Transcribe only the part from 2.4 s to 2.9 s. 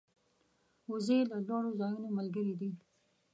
دي